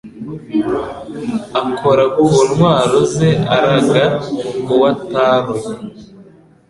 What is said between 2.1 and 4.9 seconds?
ku ntwaro ze Araga uwo